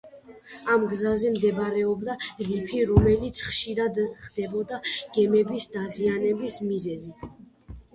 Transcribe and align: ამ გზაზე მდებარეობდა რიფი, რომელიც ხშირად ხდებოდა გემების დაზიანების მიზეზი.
ამ 0.75 0.85
გზაზე 0.93 1.29
მდებარეობდა 1.35 2.15
რიფი, 2.49 2.81
რომელიც 2.93 3.45
ხშირად 3.51 4.03
ხდებოდა 4.25 4.83
გემების 5.21 5.73
დაზიანების 5.79 6.63
მიზეზი. 6.73 7.17